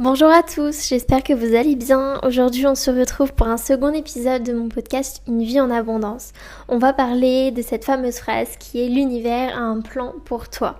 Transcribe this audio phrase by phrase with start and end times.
[0.00, 2.20] Bonjour à tous, j'espère que vous allez bien.
[2.22, 6.30] Aujourd'hui on se retrouve pour un second épisode de mon podcast Une vie en abondance.
[6.68, 10.78] On va parler de cette fameuse phrase qui est l'univers a un plan pour toi.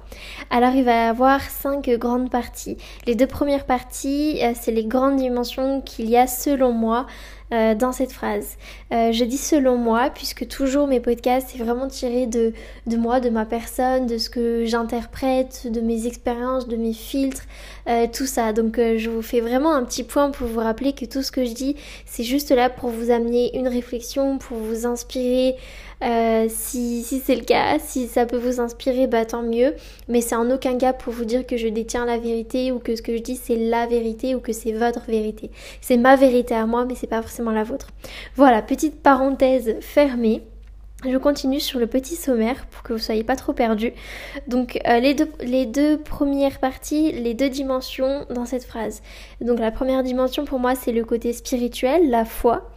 [0.50, 2.76] Alors il va y avoir cinq grandes parties.
[3.08, 7.04] Les deux premières parties, euh, c'est les grandes dimensions qu'il y a selon moi
[7.53, 8.56] euh, dans cette phrase.
[8.92, 12.53] Euh, je dis selon moi, puisque toujours mes podcasts, c'est vraiment tiré de,
[12.87, 17.45] de moi, de ma personne, de ce que j'interprète, de mes expériences, de mes filtres,
[17.88, 18.52] euh, tout ça.
[18.52, 21.45] Donc je vous fais vraiment un petit point pour vous rappeler que tout ce que
[21.45, 25.57] je dis, c'est juste là pour vous amener une réflexion, pour vous inspirer.
[26.02, 29.75] Euh, si, si c'est le cas, si ça peut vous inspirer, bah tant mieux.
[30.09, 32.95] Mais c'est en aucun cas pour vous dire que je détiens la vérité ou que
[32.95, 35.51] ce que je dis c'est la vérité ou que c'est votre vérité.
[35.80, 37.88] C'est ma vérité à moi, mais c'est pas forcément la vôtre.
[38.37, 40.43] Voilà, petite parenthèse fermée.
[41.05, 43.93] Je continue sur le petit sommaire pour que vous soyez pas trop perdus.
[44.48, 49.01] Donc euh, les, deux, les deux premières parties, les deux dimensions dans cette phrase.
[49.41, 52.69] Donc la première dimension pour moi c'est le côté spirituel, la foi.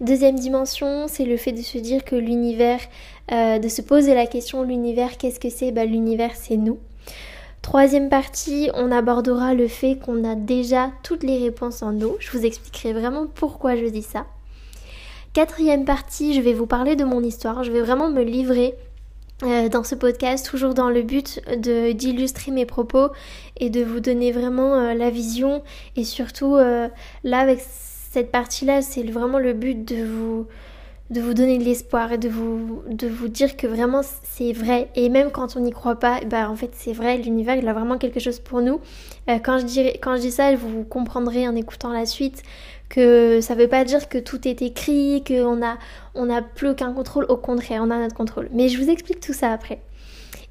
[0.00, 2.78] Deuxième dimension c'est le fait de se dire que l'univers,
[3.32, 5.72] euh, de se poser la question l'univers qu'est-ce que c'est?
[5.72, 6.78] Bah, L'univers c'est nous.
[7.60, 12.14] Troisième partie, on abordera le fait qu'on a déjà toutes les réponses en nous.
[12.20, 14.26] Je vous expliquerai vraiment pourquoi je dis ça.
[15.34, 17.64] Quatrième partie, je vais vous parler de mon histoire.
[17.64, 18.76] Je vais vraiment me livrer
[19.42, 23.08] euh, dans ce podcast, toujours dans le but d'illustrer mes propos
[23.56, 25.64] et de vous donner vraiment euh, la vision.
[25.96, 26.86] Et surtout, euh,
[27.24, 30.46] là, avec cette partie-là, c'est vraiment le but de vous
[31.10, 34.88] de vous donner de l'espoir et de vous, dire que vraiment c'est vrai.
[34.94, 37.74] Et même quand on n'y croit pas, bah en fait c'est vrai, l'univers il a
[37.74, 38.80] vraiment quelque chose pour nous.
[39.26, 42.42] quand, je quand je dis ça, vous comprendrez en écoutant la suite
[42.94, 45.78] que ça veut pas dire que tout est écrit, qu'on a,
[46.14, 48.48] on a plus aucun contrôle, au contraire, on a notre contrôle.
[48.52, 49.80] Mais je vous explique tout ça après.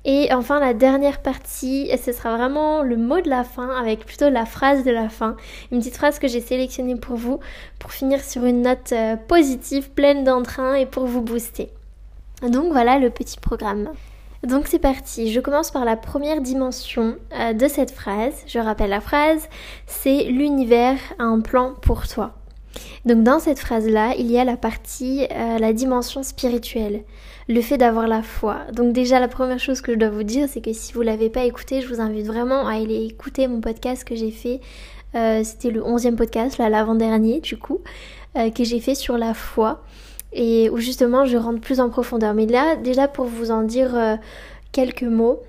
[0.05, 4.29] Et enfin, la dernière partie, ce sera vraiment le mot de la fin, avec plutôt
[4.29, 5.37] la phrase de la fin.
[5.71, 7.39] Une petite phrase que j'ai sélectionnée pour vous,
[7.79, 11.69] pour finir sur une note euh, positive, pleine d'entrain et pour vous booster.
[12.41, 13.91] Donc voilà le petit programme.
[14.45, 18.33] Donc c'est parti, je commence par la première dimension euh, de cette phrase.
[18.45, 19.47] Je rappelle la phrase,
[19.87, 22.33] c'est l'univers a un plan pour toi.
[23.05, 27.03] Donc dans cette phrase-là, il y a la partie, euh, la dimension spirituelle,
[27.47, 28.59] le fait d'avoir la foi.
[28.73, 31.29] Donc déjà la première chose que je dois vous dire, c'est que si vous l'avez
[31.29, 34.61] pas écouté, je vous invite vraiment à aller écouter mon podcast que j'ai fait.
[35.15, 37.81] Euh, c'était le onzième podcast, là l'avant-dernier du coup,
[38.35, 39.83] que j'ai fait sur la foi
[40.33, 42.33] et où justement je rentre plus en profondeur.
[42.33, 44.15] Mais là, déjà pour vous en dire euh,
[44.71, 45.41] quelques mots,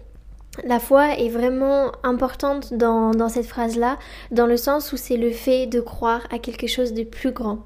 [0.62, 3.98] la foi est vraiment importante dans, cette phrase-là,
[4.30, 7.58] dans le sens où c'est le fait de croire à quelque chose de plus grand.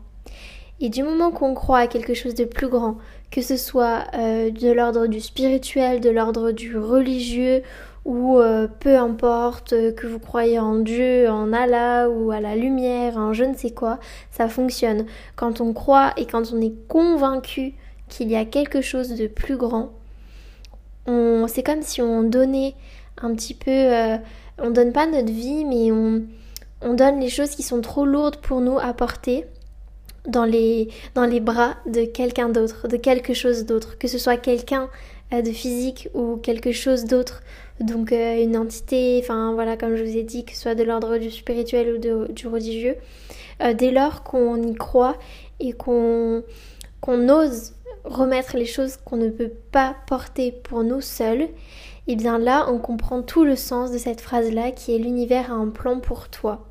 [0.81, 2.97] Et du moment qu'on croit à quelque chose de plus grand,
[3.31, 7.63] que ce soit euh, de l'ordre du spirituel, de l'ordre du religieux
[8.05, 12.57] ou euh, peu importe euh, que vous croyez en Dieu, en Allah ou à la
[12.57, 13.99] lumière, en je ne sais quoi,
[14.31, 15.05] ça fonctionne.
[15.37, 17.75] Quand on croit et quand on est convaincu
[18.09, 19.91] qu'il y a quelque chose de plus grand,
[21.49, 22.75] c'est comme si on donnait
[23.21, 24.17] un petit peu, euh,
[24.59, 26.23] on donne pas notre vie, mais on,
[26.83, 29.45] on donne les choses qui sont trop lourdes pour nous à porter
[30.27, 34.37] dans les, dans les bras de quelqu'un d'autre, de quelque chose d'autre, que ce soit
[34.37, 34.89] quelqu'un
[35.33, 37.43] de physique ou quelque chose d'autre.
[37.81, 40.83] Donc euh, une entité, enfin voilà, comme je vous ai dit, que ce soit de
[40.83, 42.97] l'ordre du spirituel ou du religieux,
[43.63, 45.17] euh, dès lors qu'on y croit
[45.61, 46.43] et qu'on
[47.01, 52.17] qu'on ose remettre les choses qu'on ne peut pas porter pour nous seuls, et eh
[52.17, 55.69] bien là, on comprend tout le sens de cette phrase-là qui est l'univers a un
[55.69, 56.67] plan pour toi.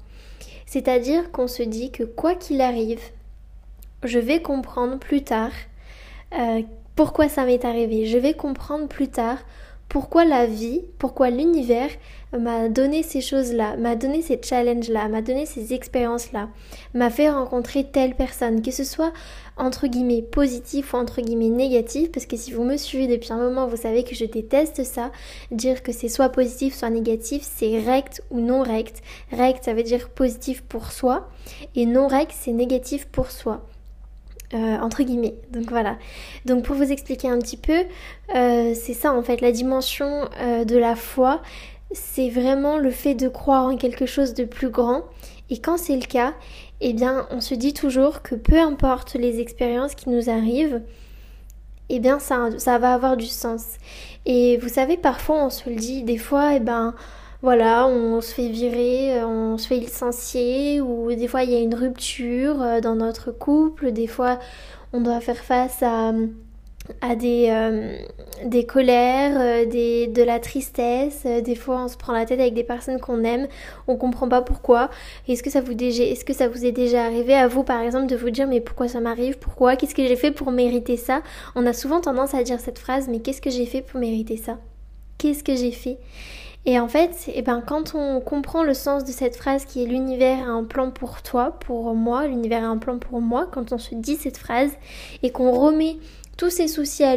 [0.66, 3.02] C'est-à-dire qu'on se dit que quoi qu'il arrive,
[4.04, 5.52] je vais comprendre plus tard
[6.34, 6.64] euh,
[6.96, 8.08] pourquoi ça m'est arrivé.
[8.08, 9.38] Je vais comprendre plus tard
[9.90, 11.92] pourquoi la vie, pourquoi l'univers
[12.38, 16.50] m'a donné ces choses-là, m'a donné ces challenges-là, m'a donné ces expériences-là,
[16.94, 19.14] m'a fait rencontrer telle personne, que ce soit
[19.56, 23.38] entre guillemets positif ou entre guillemets négatif, parce que si vous me suivez depuis un
[23.38, 25.12] moment, vous savez que je déteste ça,
[25.52, 29.02] dire que c'est soit positif, soit négatif, c'est rect ou non rect.
[29.32, 31.30] Rect, ça veut dire positif pour soi,
[31.76, 33.66] et non rect, c'est négatif pour soi.
[34.54, 35.36] Euh, entre guillemets.
[35.52, 35.98] Donc voilà.
[36.46, 37.84] Donc pour vous expliquer un petit peu,
[38.34, 41.42] euh, c'est ça en fait, la dimension euh, de la foi,
[41.92, 45.04] c'est vraiment le fait de croire en quelque chose de plus grand.
[45.50, 46.34] Et quand c'est le cas,
[46.82, 50.82] eh bien on se dit toujours que peu importe les expériences qui nous arrivent,
[51.90, 53.78] eh bien ça, ça va avoir du sens.
[54.26, 56.94] Et vous savez, parfois on se le dit, des fois, eh ben
[57.42, 61.56] voilà, on se fait virer, euh, on se fait licencier, ou des fois il y
[61.56, 64.40] a une rupture euh, dans notre couple, des fois
[64.92, 66.14] on doit faire face à,
[67.02, 67.98] à des, euh,
[68.46, 71.24] des colères, euh, des, de la tristesse.
[71.26, 73.48] Euh, des fois, on se prend la tête avec des personnes qu'on aime,
[73.88, 74.90] on comprend pas pourquoi.
[75.28, 78.08] Est-ce que ça vous est-ce que ça vous est déjà arrivé à vous, par exemple,
[78.08, 81.22] de vous dire mais pourquoi ça m'arrive, pourquoi, qu'est-ce que j'ai fait pour mériter ça?
[81.56, 84.38] On a souvent tendance à dire cette phrase, mais qu'est-ce que j'ai fait pour mériter
[84.38, 84.58] ça?
[85.18, 85.98] Qu'est-ce que j'ai fait?
[86.68, 89.86] Et en fait, eh ben, quand on comprend le sens de cette phrase qui est
[89.86, 93.72] l'univers a un plan pour toi, pour moi, l'univers a un plan pour moi, quand
[93.72, 94.72] on se dit cette phrase
[95.24, 95.96] et qu'on remet
[96.38, 97.16] tous ces soucis à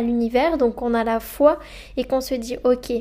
[0.00, 1.58] l'univers, donc on a la foi
[1.96, 2.92] et qu'on se dit ok,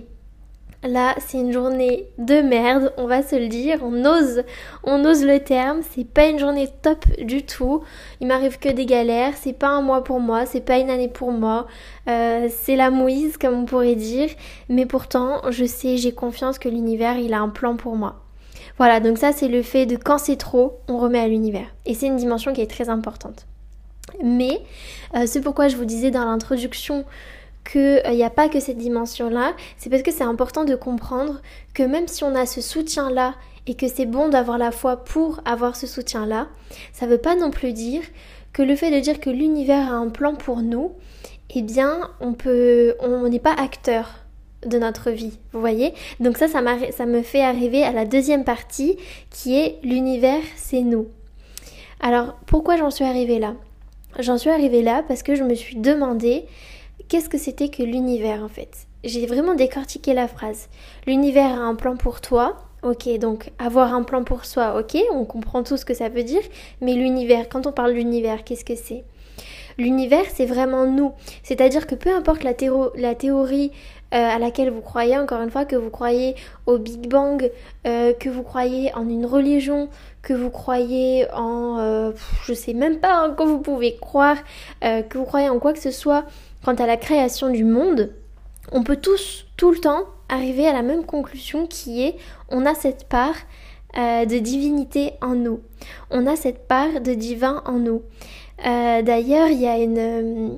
[0.83, 4.43] là c'est une journée de merde, on va se le dire, on ose,
[4.83, 7.81] on ose le terme, c'est pas une journée top du tout,
[8.19, 11.07] il m'arrive que des galères, c'est pas un mois pour moi, c'est pas une année
[11.07, 11.67] pour moi,
[12.09, 14.29] euh, c'est la mouise comme on pourrait dire,
[14.67, 18.19] mais pourtant je sais, j'ai confiance que l'univers il a un plan pour moi.
[18.77, 21.67] Voilà, donc ça c'est le fait de quand c'est trop, on remet à l'univers.
[21.85, 23.45] Et c'est une dimension qui est très importante.
[24.23, 24.61] Mais
[25.15, 27.05] euh, c'est pourquoi je vous disais dans l'introduction
[27.69, 31.41] qu'il n'y euh, a pas que cette dimension-là, c'est parce que c'est important de comprendre
[31.73, 33.35] que même si on a ce soutien-là
[33.67, 36.47] et que c'est bon d'avoir la foi pour avoir ce soutien-là,
[36.91, 38.01] ça ne veut pas non plus dire
[38.51, 40.91] que le fait de dire que l'univers a un plan pour nous,
[41.55, 44.09] eh bien, on n'est pas acteur
[44.65, 45.93] de notre vie, vous voyez?
[46.19, 46.61] Donc ça, ça,
[46.91, 48.97] ça me fait arriver à la deuxième partie
[49.29, 51.07] qui est l'univers, c'est nous.
[51.99, 53.55] Alors, pourquoi j'en suis arrivée là?
[54.19, 56.45] J'en suis arrivée là parce que je me suis demandé
[57.07, 58.87] qu'est-ce que c'était que l'univers en fait.
[59.03, 60.69] J'ai vraiment décortiqué la phrase.
[61.07, 62.57] L'univers a un plan pour toi.
[62.83, 66.23] Ok, donc avoir un plan pour soi, ok, on comprend tout ce que ça veut
[66.23, 66.41] dire.
[66.81, 69.05] Mais l'univers, quand on parle de l'univers, qu'est-ce que c'est?
[69.77, 71.13] L'univers, c'est vraiment nous.
[71.43, 72.51] C'est-à-dire que peu importe la,
[72.95, 73.71] la théorie
[74.13, 76.35] à laquelle vous croyez, encore une fois, que vous croyez
[76.67, 77.49] au Big Bang,
[77.87, 79.89] euh, que vous croyez en une religion,
[80.21, 81.79] que vous croyez en...
[81.79, 82.11] Euh,
[82.45, 84.37] je sais même pas en quoi vous pouvez croire,
[84.81, 86.25] que vous croyez en quoi que ce soit
[86.63, 88.13] quant à la création du monde,
[88.71, 92.15] on peut tous, tout le temps, arriver à la même conclusion qui est
[92.49, 93.35] on a cette part
[93.95, 95.59] de divinité en nous.
[96.09, 98.01] On a cette part de divin en nous.
[98.63, 100.57] D'ailleurs, il y a une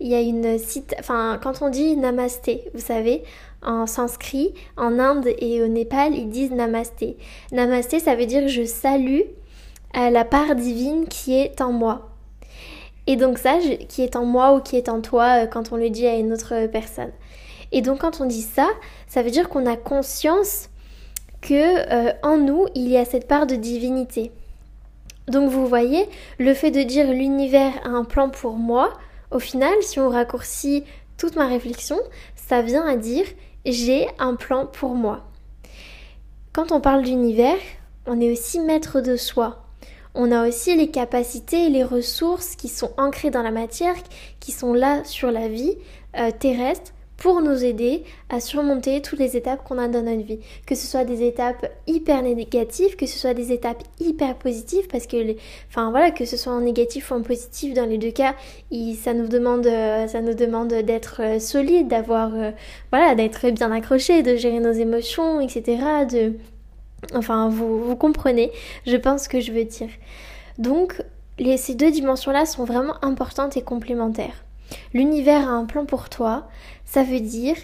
[0.00, 3.22] il y a une cite, enfin quand on dit namasté, vous savez,
[3.62, 7.16] en sanskrit, en Inde et au Népal, ils disent namasté.
[7.52, 9.20] Namasté, ça veut dire je salue
[9.96, 12.10] euh, la part divine qui est en moi.
[13.06, 13.58] Et donc ça,
[13.88, 16.16] qui est en moi ou qui est en toi euh, quand on le dit à
[16.16, 17.10] une autre personne.
[17.72, 18.68] Et donc quand on dit ça,
[19.06, 20.70] ça veut dire qu'on a conscience
[21.40, 24.30] que euh, en nous, il y a cette part de divinité.
[25.28, 26.08] Donc vous voyez,
[26.38, 28.92] le fait de dire l'univers a un plan pour moi,
[29.30, 30.84] au final, si on raccourcit
[31.16, 31.98] toute ma réflexion,
[32.34, 33.26] ça vient à dire
[33.64, 35.24] j'ai un plan pour moi.
[36.52, 37.58] Quand on parle d'univers,
[38.06, 39.64] on est aussi maître de soi.
[40.14, 43.94] On a aussi les capacités et les ressources qui sont ancrées dans la matière,
[44.40, 45.76] qui sont là sur la vie
[46.18, 50.40] euh, terrestre pour nous aider à surmonter toutes les étapes qu'on a dans notre vie.
[50.66, 55.06] Que ce soit des étapes hyper négatives, que ce soit des étapes hyper positives, parce
[55.06, 55.36] que, les...
[55.68, 58.34] enfin voilà, que ce soit en négatif ou en positif, dans les deux cas,
[58.96, 62.52] ça nous demande, euh, ça nous demande d'être euh, solide, d'avoir, euh,
[62.90, 66.06] voilà, d'être bien accroché, de gérer nos émotions, etc.
[66.10, 66.32] De,
[67.14, 68.50] enfin, vous, vous comprenez,
[68.86, 69.90] je pense que je veux dire.
[70.56, 71.02] Donc,
[71.38, 74.42] les, ces deux dimensions-là sont vraiment importantes et complémentaires.
[74.94, 76.48] L'univers a un plan pour toi,
[76.84, 77.56] ça veut dire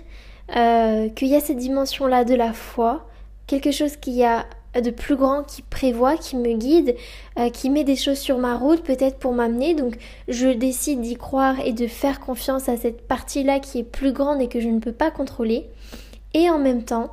[0.57, 3.07] euh, qu'il y a cette dimension-là de la foi,
[3.47, 4.47] quelque chose qui a
[4.81, 6.97] de plus grand qui prévoit, qui me guide,
[7.39, 9.75] euh, qui met des choses sur ma route peut-être pour m'amener.
[9.75, 9.97] Donc
[10.29, 14.41] je décide d'y croire et de faire confiance à cette partie-là qui est plus grande
[14.41, 15.67] et que je ne peux pas contrôler.
[16.35, 17.11] Et en même temps,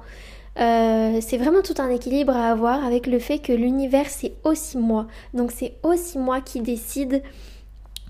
[0.60, 4.78] euh, c'est vraiment tout un équilibre à avoir avec le fait que l'univers c'est aussi
[4.78, 5.08] moi.
[5.34, 7.24] Donc c'est aussi moi qui décide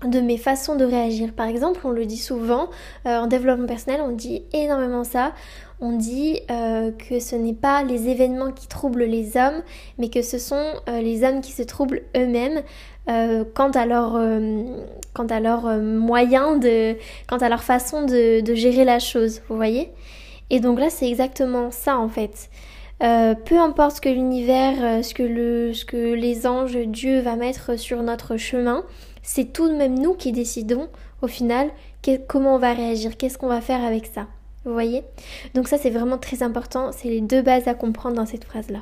[0.06, 1.32] de mes façons de réagir.
[1.32, 2.68] Par exemple, on le dit souvent
[3.06, 5.32] euh, en développement personnel, on dit énormément ça.
[5.80, 9.62] On dit euh, que ce n'est pas les événements qui troublent les hommes,
[9.98, 12.62] mais que ce sont euh, les hommes qui se troublent eux-mêmes
[13.06, 14.18] quant à leur,
[15.12, 16.96] quant à leur moyen de,
[17.28, 19.42] quant à leur façon de, de gérer la chose.
[19.50, 19.90] Vous voyez?
[20.48, 22.48] Et donc là, c'est exactement ça en fait.
[23.00, 27.78] peu importe ce que l'univers, ce que le, ce que les anges, Dieu va mettre
[27.78, 28.86] sur notre chemin,
[29.24, 30.88] c'est tout de même nous qui décidons
[31.20, 31.70] au final
[32.28, 34.26] comment on va réagir, qu'est-ce qu'on va faire avec ça.
[34.64, 35.02] Vous voyez?
[35.54, 38.80] Donc ça c'est vraiment très important, c'est les deux bases à comprendre dans cette phrase-là.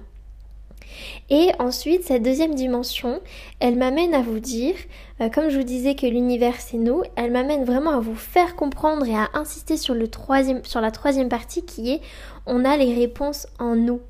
[1.31, 3.21] Et ensuite, cette deuxième dimension,
[3.61, 4.75] elle m'amène à vous dire,
[5.21, 8.57] euh, comme je vous disais que l'univers c'est nous, elle m'amène vraiment à vous faire
[8.57, 12.01] comprendre et à insister sur, le troisième, sur la troisième partie qui est
[12.47, 14.01] on a les réponses en nous.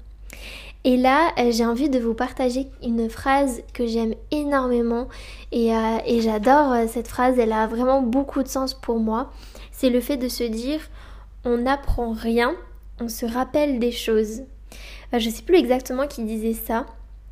[0.85, 5.09] Et là, euh, j'ai envie de vous partager une phrase que j'aime énormément
[5.53, 9.31] et, euh, et j'adore cette phrase, elle a vraiment beaucoup de sens pour moi.
[9.71, 10.81] C'est le fait de se dire
[11.45, 12.55] on n'apprend rien,
[13.01, 14.43] on se rappelle des choses.
[15.13, 16.87] Je sais plus exactement qui disait ça.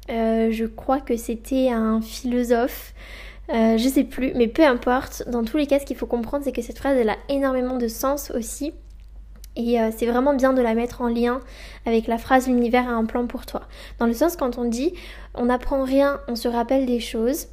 [0.08, 2.94] je crois que c'était un philosophe.
[3.52, 5.24] Euh, je sais plus, mais peu importe.
[5.28, 7.76] Dans tous les cas, ce qu'il faut comprendre, c'est que cette phrase, elle a énormément
[7.76, 8.72] de sens aussi.
[9.56, 11.40] Et euh, c'est vraiment bien de la mettre en lien
[11.86, 13.62] avec la phrase l'univers a un plan pour toi.
[13.98, 14.94] Dans le sens quand on dit
[15.34, 17.48] on n'apprend rien, on se rappelle des choses,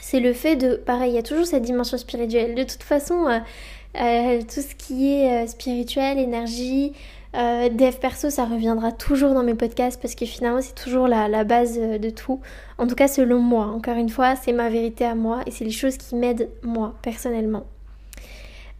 [0.00, 2.54] c'est le fait de, pareil, il y a toujours cette dimension spirituelle.
[2.54, 6.92] De toute façon, euh, tout ce qui est spirituel, énergie,
[7.34, 7.68] euh,
[8.00, 11.98] perso, ça reviendra toujours dans mes podcasts parce que finalement, c'est toujours la, base euh,
[11.98, 12.40] de tout.
[12.78, 13.66] En tout cas, selon moi.
[13.66, 16.94] Encore une fois, c'est ma vérité à moi et c'est les choses qui m'aident moi,
[17.02, 17.64] personnellement.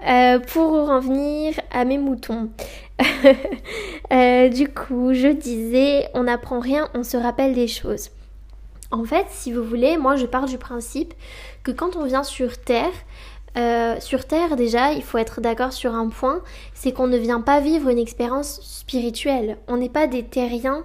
[0.06, 2.50] Euh, pour revenir à mes moutons.
[3.00, 8.10] du coup, je disais, on n'apprend rien, on se rappelle des choses.
[8.90, 11.12] En fait, si vous voulez, moi je pars du principe
[11.62, 12.92] que quand on vient sur Terre,
[13.56, 16.42] euh, sur Terre, déjà, il faut être d'accord sur un point,
[16.74, 19.58] c'est qu'on ne vient pas vivre une expérience spirituelle.
[19.66, 20.84] On n'est pas des terriens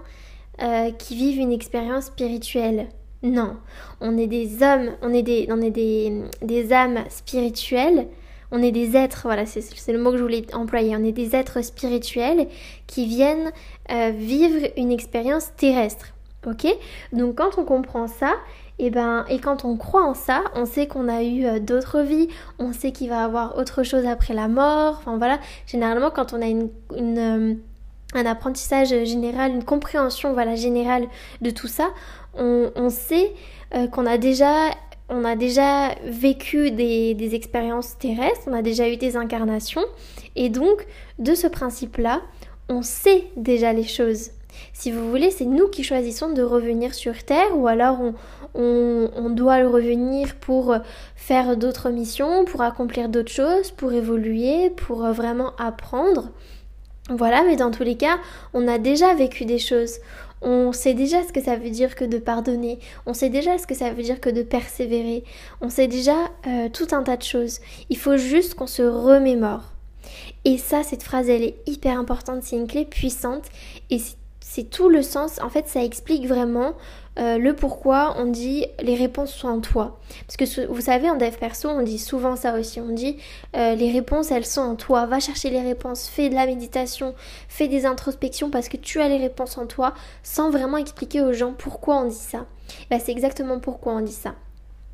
[0.62, 2.90] euh, qui vivent une expérience spirituelle.
[3.22, 3.56] Non,
[4.02, 8.08] on est des hommes, on est des, on est des, âmes spirituelles,
[8.54, 11.36] on est des êtres, voilà, c'est le mot que je voulais employer, on est des
[11.36, 12.48] êtres spirituels
[12.88, 13.52] qui viennent
[13.92, 16.14] euh, vivre une expérience terrestre.
[16.46, 16.68] Ok?
[17.14, 18.34] Donc quand on comprend ça,
[18.80, 22.02] et, ben, et quand on croit en ça, on sait qu'on a eu euh, d'autres
[22.02, 22.28] vies,
[22.60, 24.98] on sait qu'il va y avoir autre chose après la mort.
[25.00, 27.56] Enfin voilà, généralement quand on a une, euh,
[28.14, 31.08] un apprentissage général, une compréhension voilà, générale
[31.42, 31.90] de tout ça,
[32.36, 33.34] on, sait
[33.76, 34.70] euh, qu'on a déjà
[35.14, 39.84] on a déjà vécu des, expériences terrestres, on a déjà eu des incarnations,
[40.36, 40.86] et donc
[41.20, 42.22] de ce principe-là,
[42.70, 44.32] on sait déjà les choses.
[44.72, 48.00] Si vous voulez, c'est nous qui choisissons de revenir sur Terre ou alors
[48.54, 50.76] on, on, doit le revenir pour
[51.16, 56.30] faire d'autres missions, pour accomplir d'autres choses, pour évoluer, pour vraiment apprendre.
[57.10, 58.18] Voilà, mais dans tous les cas,
[58.54, 59.98] on a déjà vécu des choses.
[60.44, 62.80] On sait déjà ce que ça veut dire que de pardonner.
[63.06, 65.24] On sait déjà ce que ça veut dire que de persévérer.
[65.62, 66.16] On sait déjà
[66.48, 67.60] euh, tout un tas de choses.
[67.90, 69.74] Il faut juste qu'on se remémore.
[70.46, 72.44] Et ça, cette phrase, elle est hyper importante.
[72.44, 73.46] C'est une clé puissante.
[73.90, 74.02] Et
[74.42, 75.40] c'est tout le sens.
[75.42, 76.74] En fait, ça explique vraiment
[77.20, 80.00] euh, le pourquoi on dit les réponses sont en toi.
[80.26, 82.80] Parce que vous savez, en dev perso, on dit souvent ça aussi.
[82.80, 83.18] On dit
[83.56, 85.06] euh, les réponses, elles sont en toi.
[85.06, 87.14] Va chercher les réponses, fais de la méditation,
[87.48, 89.94] fais des introspections parce que tu as les réponses en toi,
[90.24, 92.46] sans vraiment expliquer aux gens pourquoi on dit ça.
[92.90, 94.36] Bah, c'est exactement pourquoi on dit ça.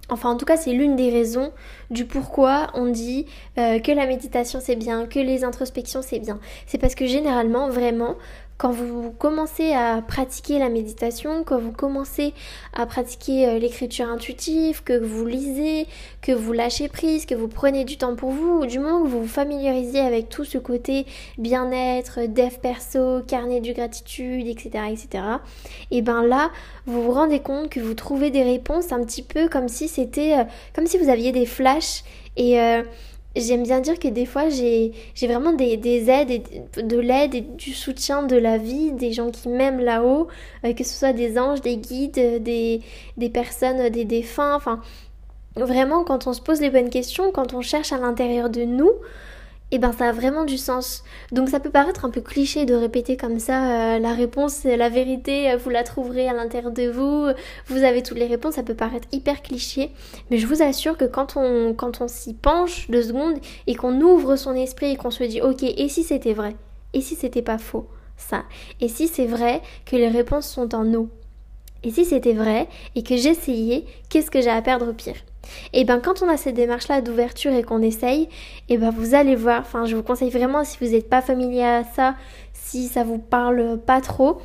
[0.10, 1.52] Enfin, en tout cas, c'est l'une des raisons
[1.92, 6.40] du pourquoi on dit euh, que la méditation c'est bien, que les introspections c'est bien.
[6.66, 8.16] C'est parce que généralement, vraiment,
[8.60, 12.34] quand vous commencez à pratiquer la méditation, quand vous commencez
[12.74, 15.88] à pratiquer euh, l'écriture intuitive, que vous lisez,
[16.22, 19.08] que vous lâchez prise, que vous prenez du temps pour vous, ou du moins que
[19.08, 21.06] vous vous familiarisez avec tout ce côté
[21.38, 25.24] bien-être, dev perso, carnet de gratitude, etc., etc.,
[25.90, 26.52] et ben là,
[26.86, 30.38] vous vous rendez compte que vous trouvez des réponses un petit peu comme si c'était,
[30.38, 30.44] euh,
[30.76, 32.04] comme si vous aviez des flashs
[32.36, 32.84] et euh,
[33.36, 37.74] j'aime bien dire que des fois j'ai vraiment des, aides, et de l'aide et du
[37.74, 40.28] soutien de la vie, des gens qui m'aiment là-haut,
[40.66, 42.82] euh, que ce soit des anges, des guides, des,
[43.18, 44.82] des personnes, des défunts, enfin
[45.56, 48.92] vraiment quand on se pose les bonnes questions, quand on cherche à l'intérieur de nous,
[49.72, 51.04] et eh ben ça a vraiment du sens.
[51.32, 54.90] Donc ça peut paraître un peu cliché de répéter comme ça euh, la réponse, la
[54.90, 57.28] vérité, euh, vous la trouverez à l'intérieur de vous,
[57.68, 59.92] vous avez toutes les réponses, ça peut paraître hyper cliché,
[60.32, 64.02] mais je vous assure que quand on, quand on s'y penche deux secondes et qu'on
[64.02, 66.56] ouvre son esprit et qu'on se dit ok, et si c'était vrai?
[66.94, 68.46] Et si c'était pas faux Ça?
[68.82, 71.10] Et si c'est vrai que les réponses sont en nous
[71.84, 75.16] Et si c'était vrai et que j'essayais, qu'est-ce que j'ai à perdre au pire?
[75.74, 78.28] Et ben quand on a cette démarche là d'ouverture et qu'on essaye,
[78.68, 81.64] et ben vous allez voir, enfin je vous conseille vraiment si vous n'êtes pas familier
[81.64, 82.16] à ça,
[82.54, 84.42] si ça vous parle pas trop,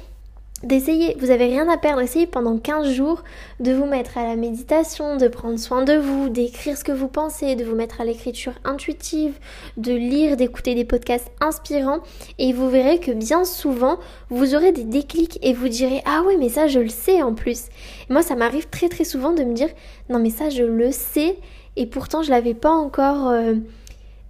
[0.64, 3.22] d'essayer, vous avez rien à perdre, essayez pendant 15 jours
[3.60, 7.08] de vous mettre à la méditation, de prendre soin de vous, d'écrire ce que vous
[7.08, 9.34] pensez, de vous mettre à l'écriture intuitive,
[9.76, 12.00] de lire, d'écouter des podcasts inspirants
[12.38, 13.98] et vous verrez que bien souvent
[14.30, 17.34] vous aurez des déclics et vous direz ah oui mais ça je le sais en
[17.34, 17.66] plus.
[18.08, 19.70] moi ça m'arrive très très souvent de me dire
[20.08, 21.36] non mais ça je le sais
[21.76, 23.28] et pourtant je l'avais pas encore...
[23.28, 23.54] Euh,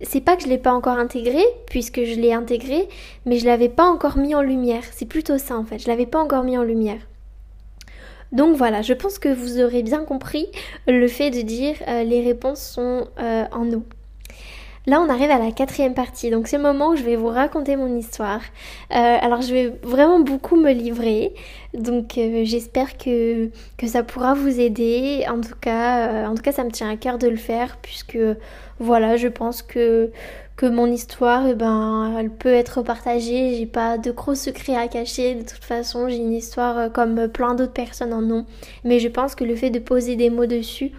[0.05, 2.89] c'est pas que je l'ai pas encore intégré, puisque je l'ai intégré,
[3.27, 4.83] mais je l'avais pas encore mis en lumière.
[4.93, 7.01] C'est plutôt ça en fait, je l'avais pas encore mis en lumière.
[8.33, 10.49] Donc voilà, je pense que vous aurez bien compris
[10.89, 13.85] le fait de dire euh, les réponses sont euh, en nous.
[14.87, 17.29] Là, on arrive à la quatrième partie, donc c'est le moment où je vais vous
[17.29, 18.41] raconter mon histoire.
[18.91, 21.33] Euh, alors, je vais vraiment beaucoup me livrer,
[21.73, 23.49] donc euh, j'espère que,
[23.79, 25.25] que ça pourra vous aider.
[25.27, 27.79] En tout cas, euh, en tout cas, ça me tient à cœur de le faire,
[27.81, 28.19] puisque
[28.79, 30.11] voilà, je pense que
[30.57, 33.57] que mon histoire, eh ben, elle peut être partagée.
[33.57, 35.35] J'ai pas de gros secrets à cacher.
[35.35, 38.47] De toute façon, j'ai une histoire comme plein d'autres personnes en ont.
[38.85, 40.93] Mais je pense que le fait de poser des mots dessus,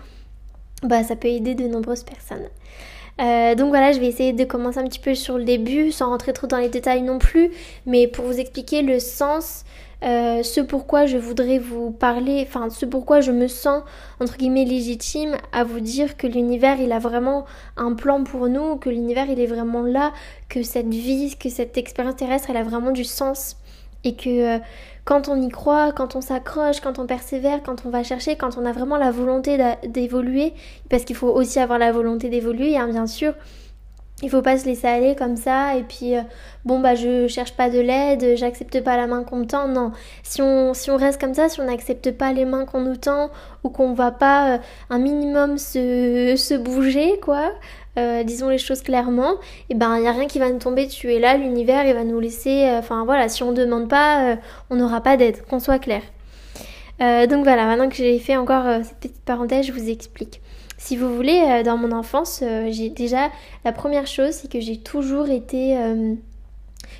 [0.83, 2.49] bah, ça peut aider de nombreuses personnes.
[3.21, 6.09] Euh, donc voilà, je vais essayer de commencer un petit peu sur le début, sans
[6.09, 7.51] rentrer trop dans les détails non plus,
[7.85, 9.63] mais pour vous expliquer le sens,
[10.03, 13.81] euh, ce pourquoi je voudrais vous parler, enfin ce pourquoi je me sens
[14.19, 17.45] entre guillemets légitime à vous dire que l'univers il a vraiment
[17.77, 20.11] un plan pour nous, que l'univers il est vraiment là,
[20.49, 23.55] que cette vie, que cette expérience terrestre elle a vraiment du sens
[24.05, 24.59] et que euh,
[25.03, 28.57] quand on y croit, quand on s'accroche, quand on persévère, quand on va chercher, quand
[28.57, 30.53] on a vraiment la volonté d'évoluer,
[30.89, 33.33] parce qu'il faut aussi avoir la volonté d'évoluer, hein, bien sûr.
[34.23, 36.21] Il faut pas se laisser aller comme ça et puis euh,
[36.63, 39.67] bon bah je cherche pas de l'aide, j'accepte pas la main qu'on me tend.
[39.67, 39.91] Non,
[40.23, 42.95] si on si on reste comme ça, si on n'accepte pas les mains qu'on nous
[42.95, 43.29] tend
[43.65, 44.57] ou qu'on va pas euh,
[44.89, 47.51] un minimum se, se bouger quoi,
[47.97, 49.37] euh, disons les choses clairement, et
[49.71, 51.11] eh ben il n'y a rien qui va nous tomber dessus.
[51.11, 52.65] Et là, l'univers, il va nous laisser.
[52.67, 54.35] Euh, enfin voilà, si on ne demande pas, euh,
[54.69, 56.01] on n'aura pas d'aide, qu'on soit clair.
[56.99, 60.41] donc voilà, maintenant que j'ai fait encore cette petite parenthèse, je vous explique.
[60.77, 63.29] Si vous voulez, dans mon enfance, j'ai déjà
[63.63, 65.77] la première chose, c'est que j'ai toujours été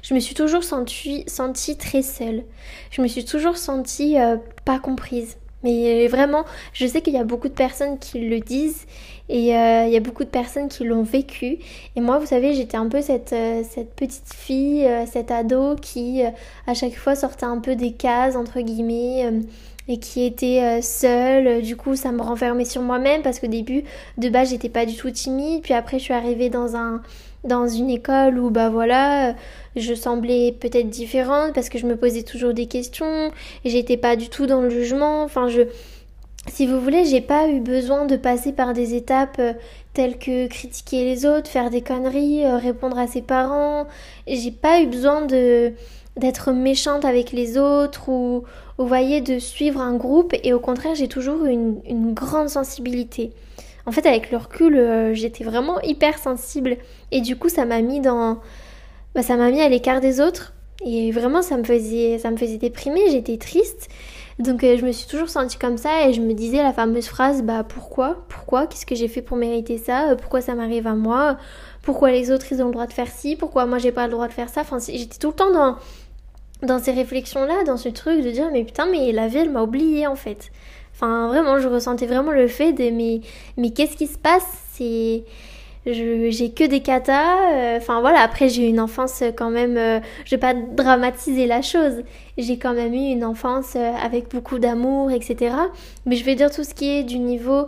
[0.01, 2.43] je me suis toujours sentie, sentie très seule.
[2.91, 4.17] Je me suis toujours sentie
[4.65, 5.37] pas comprise.
[5.65, 8.85] Mais vraiment, je sais qu'il y a beaucoup de personnes qui le disent
[9.27, 11.57] et euh, il y a beaucoup de personnes qui l'ont vécu.
[11.95, 13.63] Et moi, vous savez, j'étais un peu cette, euh,
[13.95, 16.21] petite fille, euh, cette ado qui,
[16.67, 19.31] à chaque fois, sortait un peu des cases, entre guillemets
[19.87, 21.61] et qui était seule.
[21.61, 23.83] Du coup, ça me renfermait sur moi-même parce qu'au début,
[24.17, 25.61] de base, j'étais pas du tout timide.
[25.61, 27.01] Puis après, je suis arrivée dans un
[27.45, 29.35] dans une école où bah voilà,
[29.75, 33.31] je semblais peut-être différente parce que je me posais toujours des questions
[33.63, 35.23] j'étais pas du tout dans le jugement.
[35.23, 35.63] Enfin, je
[36.47, 39.53] si vous voulez, j'ai pas eu besoin de passer par des étapes euh,
[39.93, 43.87] telles que critiquer les autres, faire des conneries, euh, répondre à ses parents.
[44.27, 45.73] J'ai pas eu besoin de
[46.17, 48.43] d'être méchante avec les autres ou,
[48.77, 50.33] vous voyez, de suivre un groupe.
[50.43, 53.31] Et au contraire, j'ai toujours eu une, grande sensibilité.
[53.85, 56.77] En fait, avec le recul, euh, j'étais vraiment hyper sensible.
[57.11, 58.39] Et du coup, ça m'a mis dans...
[59.13, 60.53] Bah, ça m'a mis à l'écart des autres.
[60.85, 63.89] Et vraiment, ça me faisait, ça me faisait déprimer, j'étais triste.
[64.37, 67.07] Donc euh, je me suis toujours sentie comme ça et je me disais la fameuse
[67.07, 68.25] phrase bah pourquoi?
[68.27, 68.67] Pourquoi?
[68.67, 70.11] Qu'est-ce que j'ai fait pour mériter ça?
[70.11, 71.37] Euh, Pourquoi ça m'arrive à moi?
[71.83, 73.37] Pourquoi les autres ils ont le droit de faire ci?
[73.37, 75.77] Pourquoi moi j'ai pas le droit de faire ça Enfin j'étais tout le temps dans
[76.63, 79.51] dans ces réflexions là, dans ce truc de dire mais putain mais la vie elle
[79.51, 80.51] m'a oublié en fait.
[80.95, 83.21] Enfin vraiment je ressentais vraiment le fait de mais
[83.57, 84.45] mais qu'est-ce qui se passe?
[84.73, 85.23] C'est
[85.85, 87.53] j'ai que des katas.
[87.53, 91.45] Euh, enfin voilà, après j'ai eu une enfance quand même, euh, je vais pas dramatiser
[91.45, 92.03] la chose.
[92.37, 95.55] J'ai quand même eu une enfance euh, avec beaucoup d'amour, etc.
[96.05, 97.67] Mais je vais dire tout ce qui est du niveau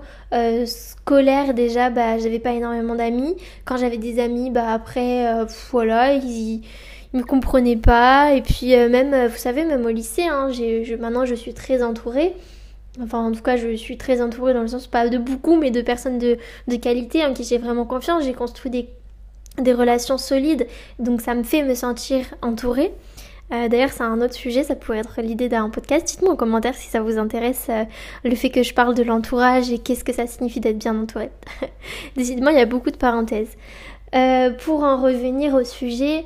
[0.66, 3.36] scolaire déjà, bah j'avais pas énormément d'amis.
[3.66, 5.26] Quand j'avais des amis, bah après,
[5.72, 6.62] voilà, ils,
[7.14, 8.34] me comprenaient pas.
[8.34, 12.34] Et puis même, vous savez, même au lycée, hein, je, maintenant je suis très entourée.
[13.02, 15.72] Enfin, en tout cas, je suis très entourée dans le sens, pas de beaucoup, mais
[15.72, 16.38] de personnes de,
[16.78, 18.24] qualité en qui j'ai vraiment confiance.
[18.24, 20.68] J'ai construit des, relations solides,
[21.00, 22.94] donc ça me fait me sentir entourée.
[23.54, 26.06] Euh, d'ailleurs, c'est un autre sujet, ça pourrait être l'idée d'un podcast.
[26.06, 27.86] Dites-moi en commentaire si ça vous intéresse euh,
[28.26, 31.30] le fait que je parle de l'entourage et qu'est-ce que ça signifie d'être bien entourée.
[32.18, 33.56] Décidément, il y a beaucoup de parenthèses.
[34.16, 36.26] Euh, pour en revenir au sujet,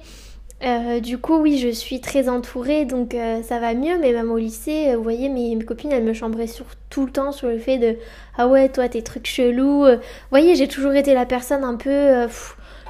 [0.64, 3.98] euh, du coup, oui, je suis très entourée, donc euh, ça va mieux.
[4.00, 7.12] Mais même au lycée, euh, vous voyez, mes, copines, elles me chambraient sur, tout le
[7.12, 7.98] temps sur le fait de
[8.38, 9.86] Ah ouais, toi, tes trucs chelous.
[9.86, 12.28] Vous voyez, j'ai toujours été la personne un peu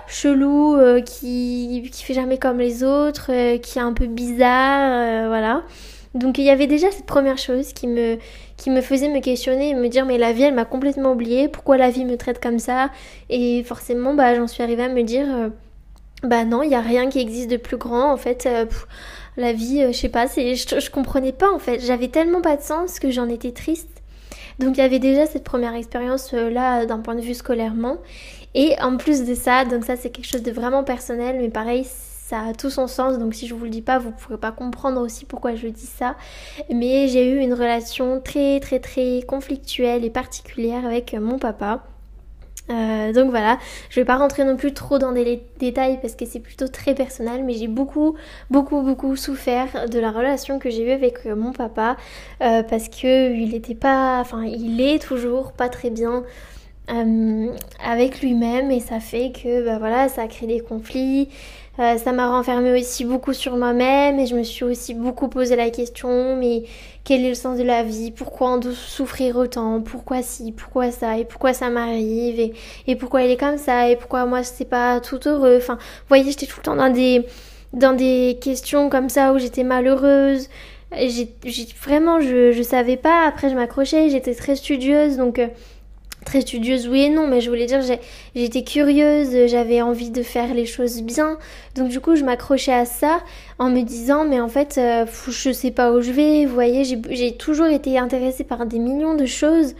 [0.08, 5.64] chelou, qui, qui fait jamais comme les autres, qui est un peu bizarre, voilà.
[6.14, 8.18] Donc il y avait déjà cette première chose qui me,
[8.58, 11.48] qui me faisait me questionner et me dire mais la vie elle m'a complètement oubliée,
[11.48, 12.90] pourquoi la vie me traite comme ça?
[13.30, 15.26] Et forcément bah j'en suis arrivée à me dire
[16.24, 18.46] bah non, il n'y a rien qui existe de plus grand en fait.
[18.46, 18.66] Euh,
[19.38, 21.80] la vie, euh, je sais pas, c'est, je, je, comprenais pas en fait.
[21.80, 23.90] J'avais tellement pas de sens que j'en étais triste.
[24.60, 27.98] Donc il y avait déjà cette première expérience euh, là d'un point de vue scolairement.
[28.54, 31.86] Et en plus de ça, donc ça c'est quelque chose de vraiment personnel, mais pareil,
[31.86, 33.18] ça a tout son sens.
[33.18, 35.88] Donc si je vous le dis pas, vous pourrez pas comprendre aussi pourquoi je dis
[35.88, 36.16] ça.
[36.70, 41.84] Mais j'ai eu une relation très très très conflictuelle et particulière avec mon papa.
[42.70, 43.58] Euh, donc voilà,
[43.90, 46.94] je vais pas rentrer non plus trop dans des détails parce que c'est plutôt très
[46.94, 48.16] personnel, mais j'ai beaucoup,
[48.50, 51.98] beaucoup, beaucoup souffert de la relation que j'ai eue avec euh, mon papa
[52.42, 56.24] euh, parce que il était pas, enfin il est toujours pas très bien
[57.82, 61.30] avec lui-même et ça fait que bah voilà ça crée des conflits
[61.80, 65.56] euh, ça m'a renfermé aussi beaucoup sur moi-même et je me suis aussi beaucoup posé
[65.56, 66.64] la question mais
[67.06, 68.12] quel est le sens de la vie?
[68.12, 69.82] Pourquoi on doit souffrir autant?
[69.82, 71.18] Pourquoi si Pourquoi ça?
[71.18, 72.52] Et pourquoi ça m'arrive?
[72.88, 73.90] Et, pourquoi il est comme ça?
[73.90, 75.58] Et pourquoi moi c'est pas tout heureux?
[75.58, 77.26] Enfin, vous voyez, j'étais tout le temps dans des
[77.74, 80.50] dans des questions comme ça où j'étais malheureuse.
[80.94, 81.30] J'ai
[81.82, 83.26] vraiment je je savais pas.
[83.26, 84.10] Après je m'accrochais.
[84.10, 85.48] J'étais très studieuse donc euh,
[86.26, 87.82] très studieuse oui et non mais je voulais dire
[88.36, 91.38] j'étais curieuse j'avais envie de faire les choses bien.
[91.76, 93.22] Donc du coup je m'accrochais à ça
[93.60, 96.84] en me disant mais en fait euh, je sais pas où je vais vous voyez
[96.84, 99.76] j'ai toujours été intéressée par des millions de choses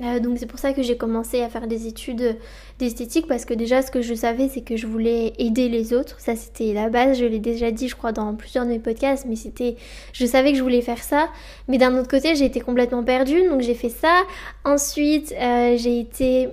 [0.00, 2.36] euh, donc c'est pour ça que j'ai commencé à faire des études
[2.80, 6.20] d'esthétique parce que déjà ce que je savais c'est que je voulais aider les autres.
[6.20, 9.24] Ça c'était la base, je l'ai déjà dit je crois dans plusieurs de mes podcasts,
[9.28, 9.76] mais c'était
[10.12, 11.28] je savais que je voulais faire ça.
[11.68, 14.22] Mais d'un autre côté j'ai été complètement perdue donc j'ai fait ça.
[14.64, 16.48] Ensuite euh, j'ai été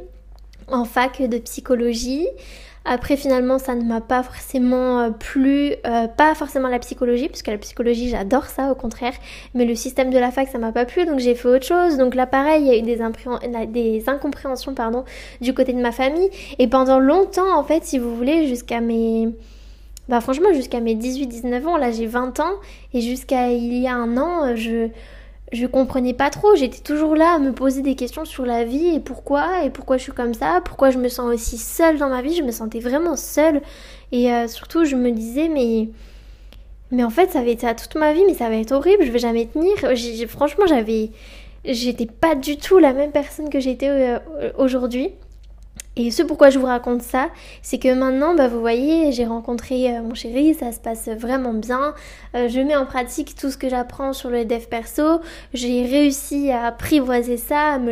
[0.68, 2.28] en fac de psychologie.
[2.84, 7.48] Après, finalement, ça ne m'a pas forcément euh, plu, euh, pas forcément la psychologie, puisque
[7.48, 9.14] la psychologie, j'adore ça, au contraire,
[9.54, 11.98] mais le système de la fac, ça m'a pas plu, donc j'ai fait autre chose.
[11.98, 15.04] Donc là, pareil, il y a eu des, des incompréhensions, pardon,
[15.42, 16.30] du côté de ma famille.
[16.58, 19.30] Et pendant longtemps, en fait, si vous voulez, jusqu'à mes...
[20.10, 22.54] Bah franchement, jusqu'à mes 18-19 ans, là j'ai 20 ans,
[22.94, 24.90] et jusqu'à il y a un an, je
[25.52, 28.96] je comprenais pas trop, j'étais toujours là à me poser des questions sur la vie
[28.96, 32.10] et pourquoi, et pourquoi je suis comme ça, pourquoi je me sens aussi seule dans
[32.10, 33.62] ma vie, je me sentais vraiment seule
[34.12, 35.90] et euh, surtout je me disais mais
[36.92, 39.04] mais en fait ça va être ça toute ma vie mais ça va être horrible,
[39.04, 39.76] je vais jamais tenir.
[40.30, 41.12] franchement j'avais
[41.66, 44.20] j'étais pas du tout la même personne que j'étais euh,
[44.58, 45.12] aujourd'hui.
[45.98, 47.30] Et ce pourquoi je vous raconte ça,
[47.62, 51.54] c'est que maintenant, bah, vous voyez, j'ai rencontré euh, mon chéri, ça se passe vraiment
[51.54, 51.94] bien.
[52.34, 55.20] Euh, je mets en pratique tout ce que j'apprends sur le dev perso.
[55.54, 57.92] J'ai réussi à apprivoiser ça, à me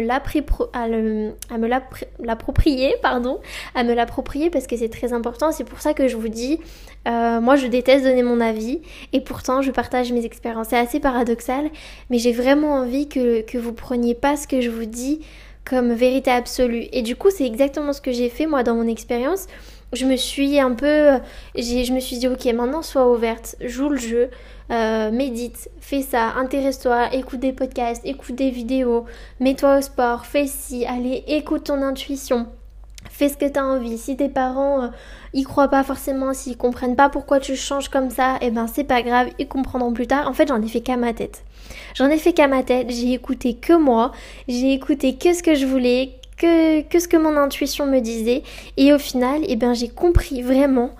[2.20, 3.42] l'approprier, pardon,
[3.76, 5.52] à me l'approprier parce que c'est très important.
[5.52, 6.58] C'est pour ça que je vous dis,
[7.06, 8.82] euh, moi je déteste donner mon avis
[9.12, 10.68] et pourtant je partage mes expériences.
[10.70, 11.70] C'est assez paradoxal,
[12.10, 15.20] mais j'ai vraiment envie que, que vous preniez pas ce que je vous dis
[15.66, 16.88] comme vérité absolue.
[16.92, 19.48] Et du coup, c'est exactement ce que j'ai fait moi dans mon expérience.
[19.94, 21.20] Je me suis un peu,
[21.56, 24.30] je me suis dit ok, maintenant sois ouverte, joue le jeu,
[24.72, 29.06] euh, médite, fais ça, intéresse-toi, écoute des podcasts, écoute des vidéos,
[29.40, 32.46] mets-toi au sport, fais ci, allez, écoute ton intuition.
[33.10, 33.98] Fais ce que tu as envie.
[33.98, 34.88] Si tes parents euh,
[35.34, 38.84] y croient pas forcément, s'ils comprennent pas pourquoi tu changes comme ça, eh ben c'est
[38.84, 40.28] pas grave, ils comprendront plus tard.
[40.28, 41.44] En fait, j'en ai fait qu'à ma tête.
[41.96, 44.12] J'en ai fait qu'à ma tête, j'ai écouté que moi,
[44.48, 48.44] j'ai écouté que ce que je voulais, que, ce que mon intuition me disait.
[48.78, 50.92] Et au final, eh ben, j'ai compris vraiment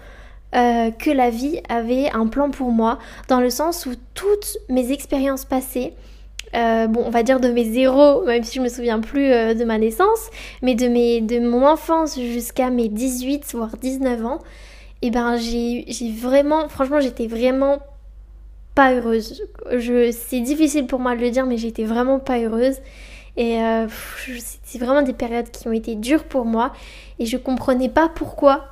[0.56, 4.92] euh, que la vie avait un plan pour moi, dans le sens où toutes mes
[4.92, 5.94] expériences passées,
[6.56, 9.54] euh, bon, on va dire de mes zéros, même si je me souviens plus euh,
[9.54, 10.30] de ma naissance,
[10.62, 14.40] mais de, mes, mon enfance jusqu'à mes 18 voire 19 ans,
[15.02, 17.80] et eh ben j'ai vraiment, franchement, j'étais vraiment
[18.94, 19.44] heureuse.
[19.72, 22.78] Je, c'est difficile pour moi de le dire, mais j'étais vraiment pas heureuse.
[23.38, 23.88] Et euh,
[24.64, 26.74] c'est vraiment des périodes qui ont été dures pour moi.
[27.20, 28.66] Et je comprenais pas pourquoi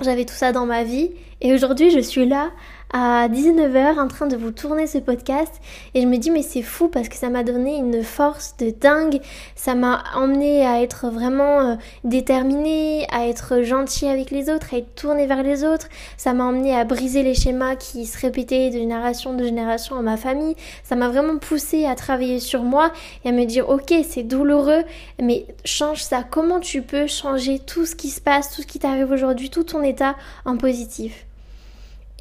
[0.00, 1.10] j'avais tout ça dans ma vie.
[1.40, 2.50] Et aujourd'hui, je suis là
[2.92, 5.52] à 19h en train de vous tourner ce podcast.
[5.94, 8.70] Et je me dis mais c'est fou parce que ça m'a donné une force de
[8.70, 9.20] dingue,
[9.54, 11.74] ça m'a emmené à être vraiment euh,
[12.04, 16.44] déterminée, à être gentille avec les autres, à être tournée vers les autres, ça m'a
[16.44, 20.56] emmené à briser les schémas qui se répétaient de génération de génération à ma famille,
[20.82, 22.92] ça m'a vraiment poussé à travailler sur moi
[23.24, 24.82] et à me dire ok c'est douloureux
[25.20, 28.78] mais change ça, comment tu peux changer tout ce qui se passe, tout ce qui
[28.78, 31.26] t'arrive aujourd'hui, tout ton état en positif?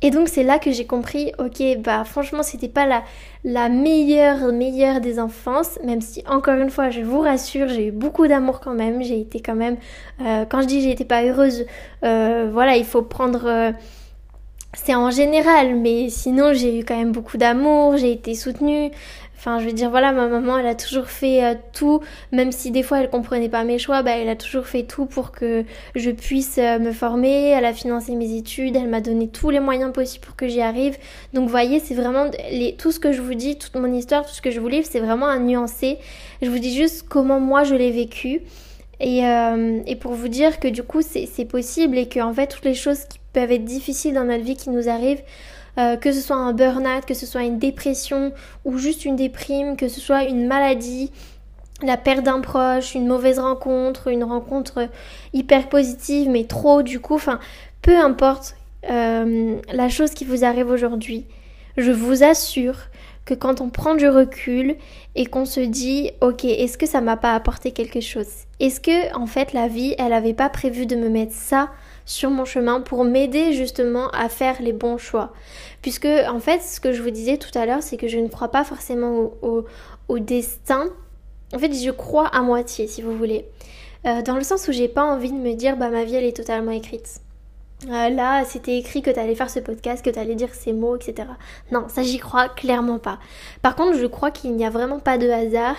[0.01, 3.03] Et donc c'est là que j'ai compris, ok, bah franchement c'était pas la,
[3.43, 7.91] la meilleure, meilleure des enfances, même si encore une fois je vous rassure, j'ai eu
[7.91, 9.75] beaucoup d'amour quand même, j'ai été quand même,
[10.21, 11.65] euh, quand je dis j'ai été pas heureuse,
[12.05, 13.45] euh, voilà, il faut prendre...
[13.45, 13.71] Euh,
[14.73, 18.91] c'est en général, mais sinon j'ai eu quand même beaucoup d'amour, j'ai été soutenue,
[19.39, 22.01] Enfin, je veux dire, voilà, ma maman, elle a toujours fait euh, tout,
[22.33, 25.05] même si des fois elle comprenait pas mes choix, bah, elle a toujours fait tout
[25.05, 25.63] pour que
[25.95, 27.51] je puisse euh, me former.
[27.51, 30.59] Elle a financé mes études, elle m'a donné tous les moyens possibles pour que j'y
[30.59, 30.97] arrive.
[31.33, 32.29] Donc, vous voyez, c'est vraiment
[32.77, 34.85] tout ce que je vous dis, toute mon histoire, tout ce que je vous livre,
[34.89, 35.99] c'est vraiment un nuancé.
[36.41, 38.41] Je vous dis juste comment moi je l'ai vécu.
[38.99, 42.47] Et, euh, et, pour vous dire que du coup, c'est possible et que en fait,
[42.47, 45.21] toutes les choses qui peuvent être difficiles dans notre vie qui nous arrivent,
[45.79, 48.33] euh, que ce soit un burn-out, que ce soit une dépression
[48.65, 51.09] ou juste une déprime, que ce soit une maladie,
[51.81, 54.89] la perte d'un proche, une mauvaise rencontre, une rencontre
[55.31, 57.39] hyper positive mais trop du coup, enfin
[57.81, 58.57] peu importe
[58.89, 61.25] euh, la chose qui vous arrive aujourd'hui,
[61.77, 62.75] je vous assure
[63.23, 64.75] que quand on prend du recul
[65.15, 68.27] et qu'on se dit ok est-ce que ça m'a pas apporté quelque chose?
[68.59, 71.69] Est-ce que en fait la vie elle avait pas prévu de me mettre ça
[72.09, 75.31] sur mon chemin pour m'aider justement à faire les bons choix
[75.83, 78.27] Puisque en fait ce que je vous disais tout à l'heure c'est que je ne
[78.27, 80.87] crois pas forcément au, destin.
[81.53, 83.45] En fait je crois à moitié si vous voulez.
[84.07, 86.25] Euh, dans le sens où j'ai pas envie de me dire bah ma vie elle
[86.25, 87.21] est totalement écrite.
[87.87, 90.73] Euh, là, c'était écrit que tu allais faire ce podcast, que tu allais dire ces
[90.73, 91.29] mots, etc.
[91.71, 93.19] Non, ça j'y crois clairement pas.
[93.61, 95.77] Par contre, je crois qu'il n'y a vraiment pas de hasard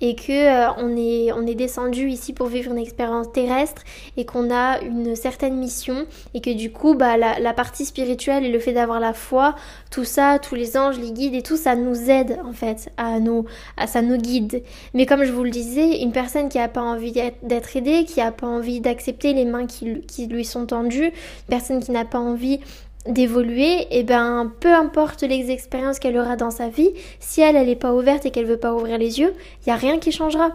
[0.00, 3.82] et que euh, on est on est descendu ici pour vivre une expérience terrestre
[4.16, 8.44] et qu'on a une certaine mission et que du coup bah la, la partie spirituelle
[8.44, 9.54] et le fait d'avoir la foi
[9.90, 13.20] tout ça tous les anges les guides et tout ça nous aide en fait à
[13.20, 14.62] nous à ça nous guide.
[14.94, 18.20] Mais comme je vous le disais une personne qui a pas envie d'être aidée qui
[18.20, 21.12] a pas envie d'accepter les mains qui, qui lui sont tendues
[21.48, 22.60] personne qui n'a pas envie
[23.08, 26.90] d'évoluer, et eh ben peu importe les expériences qu'elle aura dans sa vie,
[27.20, 29.72] si elle elle est pas ouverte et qu'elle veut pas ouvrir les yeux, il y
[29.72, 30.52] a rien qui changera.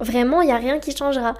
[0.00, 1.34] Vraiment, il y a rien qui changera.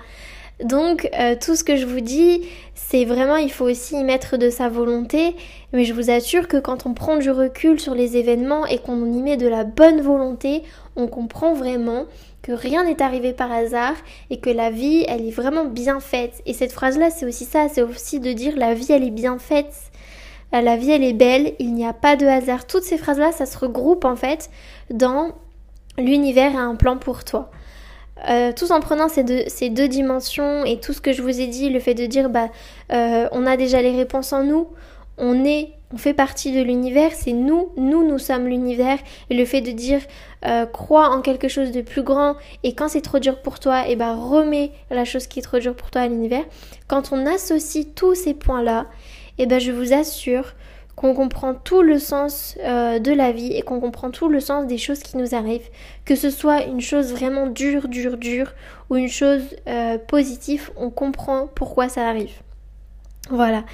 [0.63, 2.43] Donc euh, tout ce que je vous dis,
[2.75, 5.35] c'est vraiment il faut aussi y mettre de sa volonté,
[5.73, 9.11] mais je vous assure que quand on prend du recul sur les événements et qu'on
[9.13, 10.63] y met de la bonne volonté,
[10.95, 12.05] on comprend vraiment
[12.43, 13.95] que rien n'est arrivé par hasard
[14.31, 16.43] et que la vie, elle est vraiment bien faite.
[16.45, 19.39] Et cette phrase-là, c'est aussi ça, c'est aussi de dire la vie, elle est bien
[19.39, 19.92] faite.
[20.53, 22.67] La vie, elle est belle, il n'y a pas de hasard.
[22.67, 24.51] Toutes ces phrases-là, ça se regroupe en fait
[24.91, 25.33] dans
[25.99, 27.51] l'univers a un plan pour toi.
[28.29, 31.71] Euh, tout en prenant ces deux, dimensions et tout ce que je vous ai dit,
[31.71, 32.51] le fait de dire bah
[32.93, 34.69] euh, on a déjà les réponses en nous,
[35.19, 38.99] on est, on fait partie de l'univers, c'est nous, nous, nous sommes l'univers.
[39.29, 40.01] Et le fait de dire
[40.47, 43.89] euh, crois en quelque chose de plus grand et quand c'est trop dur pour toi,
[43.89, 46.45] et eh ben remets la chose qui est trop dure pour toi à l'univers.
[46.87, 48.87] Quand on associe tous ces points-là,
[49.39, 50.55] et eh ben je vous assure
[50.95, 54.67] qu'on comprend tout le sens euh, de la vie et qu'on comprend tout le sens
[54.67, 55.69] des choses qui nous arrivent,
[56.05, 58.53] que ce soit une chose vraiment dure, dure, dure
[58.91, 62.35] ou une chose euh, positive, on comprend pourquoi ça arrive.
[63.31, 63.65] Voilà.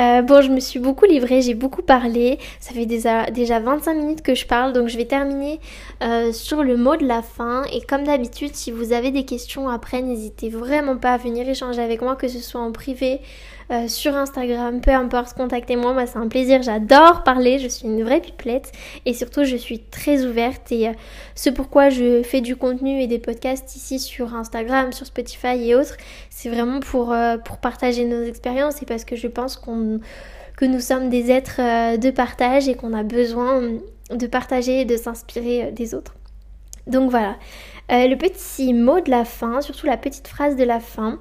[0.00, 2.38] Euh, bon, je me suis beaucoup livrée, j'ai beaucoup parlé.
[2.58, 5.60] Ça fait déjà, déjà 25 minutes que je parle, donc je vais terminer
[6.32, 7.64] sur le mot de la fin.
[7.72, 11.82] Et comme d'habitude, si vous avez des questions après, n'hésitez vraiment pas à venir échanger
[11.82, 13.20] avec moi, que ce soit en privé,
[13.70, 18.02] euh, sur Instagram, peu importe, contactez-moi, moi c'est un plaisir, j'adore parler, je suis une
[18.02, 18.72] vraie pipelette
[19.06, 20.92] et surtout je suis très ouverte et euh,
[21.34, 25.74] ce pourquoi je fais du contenu et des podcasts ici sur Instagram, sur Spotify et
[25.74, 25.96] autres,
[26.28, 30.00] c'est vraiment pour, euh, partager nos expériences et parce que je pense qu'on
[30.56, 33.60] que nous sommes des êtres de partage et qu'on a besoin
[34.10, 36.14] de partager et de s'inspirer des autres.
[36.86, 37.36] Donc voilà,
[37.88, 41.18] le petit mot de la fin, surtout la petite phrase de la fin,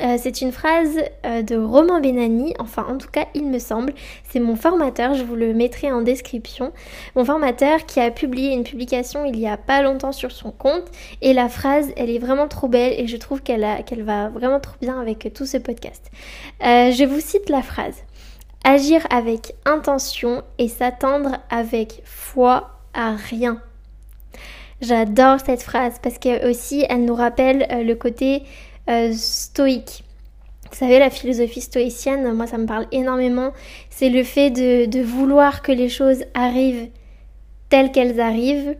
[0.00, 3.92] euh, c'est une phrase euh, de Romain Benani, enfin en tout cas il me semble,
[4.28, 6.72] c'est mon formateur, je vous le mettrai en description,
[7.14, 10.84] mon formateur qui a publié une publication il y a pas longtemps sur son compte
[11.22, 13.64] et la phrase elle est vraiment trop belle et je trouve qu'elle
[14.02, 16.10] va vraiment trop bien avec tout ce podcast.
[16.64, 18.02] Euh, je vous cite la phrase.
[18.64, 23.62] Agir avec intention et s'attendre avec foi à rien.
[24.80, 28.42] J'adore cette phrase parce que aussi elle nous rappelle le côté
[28.88, 30.04] euh, stoïque.
[30.70, 33.52] Vous savez, la philosophie stoïcienne, moi ça me parle énormément.
[33.90, 36.88] C'est le fait de, vouloir que les choses arrivent
[37.70, 38.76] telles qu'elles arrivent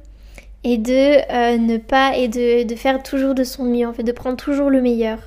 [0.64, 0.92] et de
[1.32, 4.70] euh, ne pas et de, faire toujours de son mieux, en fait, de prendre toujours
[4.70, 5.18] le meilleur.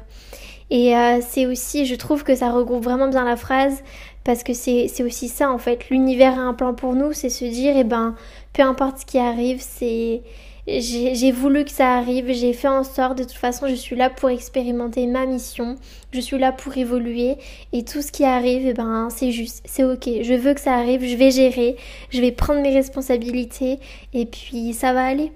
[0.70, 3.84] Et euh, c'est aussi, je trouve que ça regroupe vraiment bien la phrase
[4.24, 5.90] parce que c'est aussi ça en fait.
[5.90, 8.16] L'univers a un plan pour nous, c'est se dire, eh ben,
[8.54, 10.22] peu importe ce qui arrive, c'est
[10.68, 14.10] j'ai voulu que ça arrive, j'ai fait en sorte, de toute façon je suis là
[14.10, 15.76] pour expérimenter ma mission,
[16.12, 17.38] je suis là pour évoluer
[17.74, 20.76] et tout ce qui arrive, eh ben, c'est juste, c'est ok, je veux que ça
[20.76, 21.78] arrive, je vais gérer,
[22.12, 23.80] je vais prendre mes responsabilités
[24.14, 25.32] et puis ça va aller.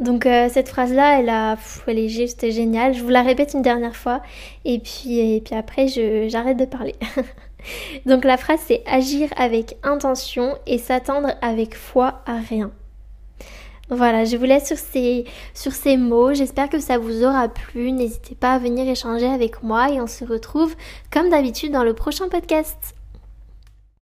[0.00, 2.94] Donc euh, cette phrase-là, elle, a, elle est juste géniale.
[2.94, 4.22] Je vous la répète une dernière fois
[4.64, 5.88] et puis, et puis après
[6.28, 6.94] j'arrête de parler.
[8.06, 12.70] Donc la phrase c'est agir avec intention et s'attendre avec foi à rien.
[13.90, 16.32] Voilà, je vous laisse sur ces, sur ces mots.
[16.32, 17.90] J'espère que ça vous aura plu.
[17.90, 20.76] N'hésitez pas à venir échanger avec moi et on se retrouve
[21.12, 22.99] comme d'habitude dans le prochain podcast.